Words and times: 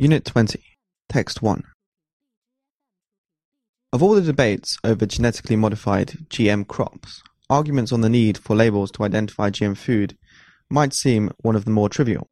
Unit 0.00 0.24
20, 0.24 0.62
Text 1.08 1.42
1. 1.42 1.64
Of 3.92 4.00
all 4.00 4.14
the 4.14 4.22
debates 4.22 4.78
over 4.84 5.04
genetically 5.06 5.56
modified 5.56 6.28
GM 6.30 6.68
crops, 6.68 7.20
arguments 7.50 7.90
on 7.90 8.02
the 8.02 8.08
need 8.08 8.38
for 8.38 8.54
labels 8.54 8.92
to 8.92 9.02
identify 9.02 9.50
GM 9.50 9.76
food 9.76 10.16
might 10.70 10.94
seem 10.94 11.32
one 11.38 11.56
of 11.56 11.64
the 11.64 11.72
more 11.72 11.88
trivial. 11.88 12.28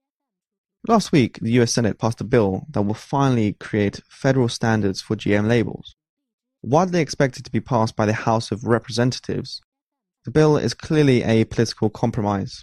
Last 0.87 1.11
week, 1.11 1.41
the 1.43 1.51
US 1.61 1.75
Senate 1.75 1.99
passed 1.99 2.21
a 2.21 2.25
bill 2.25 2.67
that 2.71 2.83
will 2.83 2.95
finally 2.95 3.55
create 3.55 4.01
federal 4.09 4.49
standards 4.49 5.03
for 5.03 5.17
GM 5.17 5.49
labels. 5.49 5.97
Widely 6.63 7.01
expected 7.01 7.45
to 7.47 7.51
be 7.51 7.61
passed 7.61 7.97
by 7.97 8.07
the 8.07 8.13
House 8.13 8.53
of 8.53 8.63
Representatives, 8.63 9.61
the 10.25 10.31
bill 10.31 10.57
is 10.57 10.73
clearly 10.73 11.25
a 11.25 11.43
political 11.43 11.91
compromise. 11.91 12.63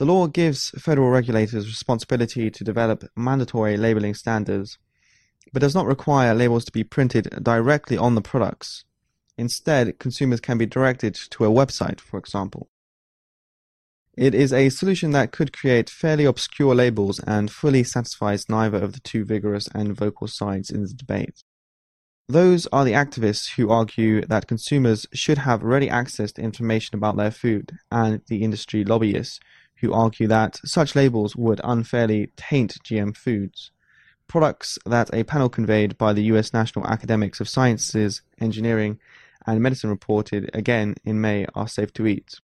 The 0.00 0.06
law 0.06 0.28
gives 0.28 0.70
federal 0.78 1.10
regulators 1.10 1.66
responsibility 1.66 2.50
to 2.50 2.64
develop 2.64 3.04
mandatory 3.14 3.76
labeling 3.76 4.14
standards, 4.14 4.78
but 5.52 5.60
does 5.60 5.74
not 5.74 5.84
require 5.84 6.34
labels 6.34 6.64
to 6.64 6.72
be 6.72 6.84
printed 6.84 7.28
directly 7.42 7.98
on 7.98 8.14
the 8.14 8.22
products. 8.22 8.86
Instead, 9.36 9.98
consumers 9.98 10.40
can 10.40 10.56
be 10.56 10.64
directed 10.64 11.14
to 11.32 11.44
a 11.44 11.50
website, 11.50 12.00
for 12.00 12.18
example. 12.18 12.70
It 14.16 14.34
is 14.34 14.54
a 14.54 14.70
solution 14.70 15.10
that 15.10 15.32
could 15.32 15.52
create 15.52 15.90
fairly 15.90 16.24
obscure 16.24 16.74
labels 16.74 17.20
and 17.26 17.50
fully 17.50 17.84
satisfies 17.84 18.48
neither 18.48 18.78
of 18.78 18.94
the 18.94 19.00
two 19.00 19.26
vigorous 19.26 19.68
and 19.74 19.94
vocal 19.94 20.28
sides 20.28 20.70
in 20.70 20.80
the 20.80 20.94
debate. 20.94 21.44
Those 22.26 22.66
are 22.68 22.86
the 22.86 22.92
activists 22.92 23.56
who 23.56 23.68
argue 23.68 24.24
that 24.28 24.46
consumers 24.46 25.06
should 25.12 25.36
have 25.36 25.62
ready 25.62 25.90
access 25.90 26.32
to 26.32 26.42
information 26.42 26.96
about 26.96 27.18
their 27.18 27.30
food, 27.30 27.72
and 27.92 28.22
the 28.28 28.42
industry 28.42 28.82
lobbyists 28.82 29.40
who 29.80 29.92
argue 29.92 30.26
that 30.28 30.60
such 30.64 30.94
labels 30.94 31.36
would 31.36 31.60
unfairly 31.64 32.30
taint 32.36 32.78
GM 32.84 33.16
foods. 33.16 33.70
Products 34.26 34.78
that 34.86 35.12
a 35.12 35.24
panel 35.24 35.48
conveyed 35.48 35.98
by 35.98 36.12
the 36.12 36.24
US 36.24 36.52
National 36.52 36.84
Academies 36.84 37.40
of 37.40 37.48
Sciences, 37.48 38.22
Engineering, 38.40 38.98
and 39.46 39.60
Medicine 39.60 39.90
reported 39.90 40.50
again 40.54 40.94
in 41.04 41.20
May 41.20 41.46
are 41.54 41.68
safe 41.68 41.92
to 41.94 42.06
eat. 42.06 42.34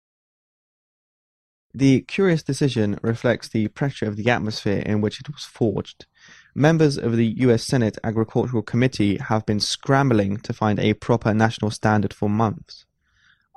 The 1.75 2.01
curious 2.01 2.43
decision 2.43 2.99
reflects 3.03 3.49
the 3.49 3.69
pressure 3.69 4.07
of 4.07 4.17
the 4.17 4.31
atmosphere 4.31 4.83
in 4.87 5.03
which 5.03 5.21
it 5.21 5.29
was 5.29 5.45
forged. 5.45 6.07
Members 6.55 6.97
of 6.97 7.17
the 7.17 7.27
US 7.41 7.65
Senate 7.65 7.99
Agricultural 8.03 8.63
Committee 8.63 9.19
have 9.19 9.45
been 9.45 9.61
scrambling 9.61 10.39
to 10.39 10.55
find 10.55 10.81
a 10.81 10.95
proper 10.95 11.35
national 11.35 11.71
standard 11.71 12.15
for 12.15 12.31
months, 12.31 12.87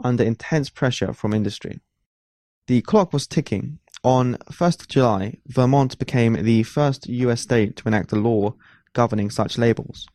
under 0.03 0.21
intense 0.21 0.69
pressure 0.69 1.13
from 1.13 1.33
industry. 1.33 1.79
The 2.69 2.83
clock 2.83 3.13
was 3.13 3.25
ticking. 3.25 3.79
On 4.03 4.37
1st 4.51 4.87
July, 4.87 5.39
Vermont 5.47 5.97
became 5.97 6.33
the 6.33 6.61
first 6.61 7.09
US 7.09 7.41
state 7.41 7.75
to 7.77 7.87
enact 7.87 8.11
a 8.11 8.15
law 8.15 8.53
governing 8.93 9.31
such 9.31 9.57
labels. 9.57 10.05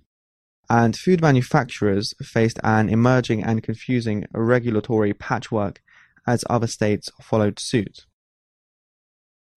And 0.70 0.96
food 0.96 1.20
manufacturers 1.20 2.14
faced 2.22 2.60
an 2.62 2.88
emerging 2.88 3.42
and 3.42 3.60
confusing 3.60 4.26
regulatory 4.32 5.12
patchwork 5.12 5.82
as 6.28 6.44
other 6.48 6.68
states 6.68 7.10
followed 7.20 7.58
suit. 7.58 8.06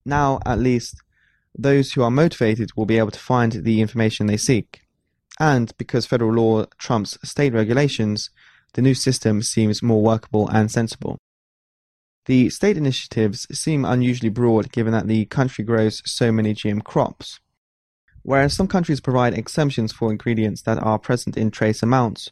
Now, 0.04 0.40
at 0.44 0.58
least, 0.58 0.96
those 1.56 1.92
who 1.92 2.02
are 2.02 2.10
motivated 2.10 2.72
will 2.76 2.88
be 2.88 2.98
able 2.98 3.12
to 3.12 3.20
find 3.20 3.52
the 3.52 3.80
information 3.80 4.26
they 4.26 4.38
seek. 4.38 4.82
And 5.40 5.72
because 5.78 6.08
federal 6.08 6.34
law 6.34 6.66
trumps 6.80 7.16
state 7.24 7.54
regulations, 7.54 8.32
the 8.74 8.82
new 8.82 8.96
system 8.96 9.44
seems 9.44 9.84
more 9.84 10.02
workable 10.02 10.50
and 10.50 10.72
sensible. 10.72 11.20
The 12.28 12.50
state 12.50 12.76
initiatives 12.76 13.48
seem 13.58 13.86
unusually 13.86 14.30
broad 14.30 14.72
given 14.74 14.92
that 14.92 15.08
the 15.08 15.26
country 15.26 15.64
grows 15.64 16.04
so 16.06 16.30
many 16.30 16.54
GM 16.54 16.84
crops. 16.84 17.40
Whereas 18.22 18.54
some 18.54 18.68
countries 18.68 19.00
provide 19.00 19.34
exemptions 19.34 19.94
for 19.94 20.12
ingredients 20.12 20.62
that 20.64 20.78
are 20.84 21.00
present 21.00 21.38
in 21.38 21.52
trace 21.52 21.82
amounts, 21.82 22.32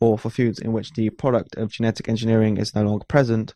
or 0.00 0.18
for 0.18 0.30
foods 0.30 0.58
in 0.58 0.72
which 0.72 0.94
the 0.94 1.10
product 1.10 1.56
of 1.56 1.70
genetic 1.70 2.08
engineering 2.08 2.56
is 2.56 2.74
no 2.74 2.84
longer 2.84 3.04
present, 3.06 3.54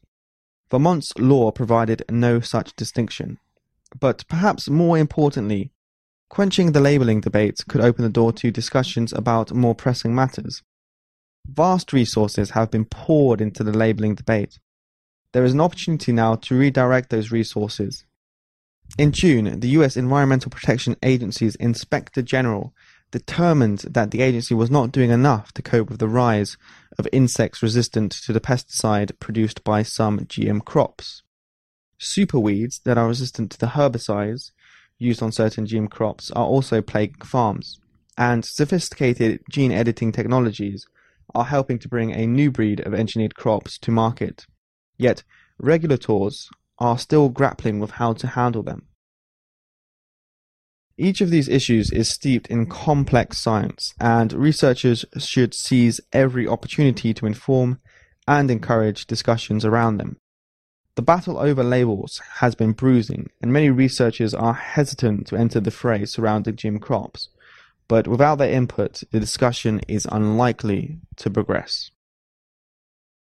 Vermont's 0.70 1.16
law 1.16 1.50
provided 1.50 2.04
no 2.10 2.40
such 2.40 2.76
distinction. 2.76 3.38
But 3.98 4.26
perhaps 4.28 4.68
more 4.68 4.98
importantly, 4.98 5.72
quenching 6.28 6.72
the 6.72 6.80
labeling 6.80 7.22
debate 7.22 7.64
could 7.66 7.80
open 7.80 8.04
the 8.04 8.10
door 8.10 8.34
to 8.34 8.50
discussions 8.50 9.14
about 9.14 9.54
more 9.54 9.74
pressing 9.74 10.14
matters. 10.14 10.62
Vast 11.46 11.94
resources 11.94 12.50
have 12.50 12.70
been 12.70 12.84
poured 12.84 13.40
into 13.40 13.64
the 13.64 13.72
labeling 13.72 14.14
debate. 14.14 14.58
There 15.32 15.44
is 15.44 15.52
an 15.52 15.60
opportunity 15.60 16.12
now 16.12 16.36
to 16.36 16.58
redirect 16.58 17.10
those 17.10 17.30
resources. 17.30 18.04
In 18.96 19.12
June, 19.12 19.60
the 19.60 19.68
US 19.70 19.96
Environmental 19.96 20.50
Protection 20.50 20.96
Agency's 21.02 21.54
Inspector 21.56 22.20
General 22.22 22.72
determined 23.10 23.80
that 23.80 24.10
the 24.10 24.22
agency 24.22 24.54
was 24.54 24.70
not 24.70 24.92
doing 24.92 25.10
enough 25.10 25.52
to 25.52 25.62
cope 25.62 25.90
with 25.90 25.98
the 25.98 26.08
rise 26.08 26.56
of 26.98 27.08
insects 27.12 27.62
resistant 27.62 28.12
to 28.12 28.32
the 28.32 28.40
pesticide 28.40 29.18
produced 29.18 29.62
by 29.64 29.82
some 29.82 30.20
GM 30.20 30.64
crops. 30.64 31.22
Superweeds 32.00 32.82
that 32.84 32.98
are 32.98 33.08
resistant 33.08 33.50
to 33.50 33.58
the 33.58 33.68
herbicides 33.68 34.52
used 34.98 35.22
on 35.22 35.32
certain 35.32 35.66
GM 35.66 35.90
crops 35.90 36.30
are 36.32 36.46
also 36.46 36.80
plaguing 36.82 37.20
farms, 37.22 37.78
and 38.16 38.44
sophisticated 38.44 39.40
gene 39.50 39.72
editing 39.72 40.12
technologies 40.12 40.86
are 41.34 41.44
helping 41.44 41.78
to 41.78 41.88
bring 41.88 42.12
a 42.12 42.26
new 42.26 42.50
breed 42.50 42.80
of 42.80 42.94
engineered 42.94 43.34
crops 43.34 43.78
to 43.78 43.90
market. 43.90 44.46
Yet, 44.98 45.22
regulators 45.58 46.50
are 46.78 46.98
still 46.98 47.28
grappling 47.28 47.80
with 47.80 47.92
how 47.92 48.12
to 48.14 48.26
handle 48.26 48.62
them. 48.62 48.88
Each 50.96 51.20
of 51.20 51.30
these 51.30 51.48
issues 51.48 51.92
is 51.92 52.10
steeped 52.10 52.48
in 52.48 52.66
complex 52.66 53.38
science, 53.38 53.94
and 54.00 54.32
researchers 54.32 55.04
should 55.18 55.54
seize 55.54 56.00
every 56.12 56.48
opportunity 56.48 57.14
to 57.14 57.26
inform 57.26 57.78
and 58.26 58.50
encourage 58.50 59.06
discussions 59.06 59.64
around 59.64 59.98
them. 59.98 60.16
The 60.96 61.02
battle 61.02 61.38
over 61.38 61.62
labels 61.62 62.20
has 62.40 62.56
been 62.56 62.72
bruising, 62.72 63.30
and 63.40 63.52
many 63.52 63.70
researchers 63.70 64.34
are 64.34 64.54
hesitant 64.54 65.28
to 65.28 65.36
enter 65.36 65.60
the 65.60 65.70
fray 65.70 66.04
surrounding 66.04 66.56
GM 66.56 66.80
crops. 66.80 67.28
But 67.86 68.08
without 68.08 68.38
their 68.38 68.50
input, 68.50 69.04
the 69.12 69.20
discussion 69.20 69.80
is 69.86 70.08
unlikely 70.10 70.98
to 71.18 71.30
progress. 71.30 71.92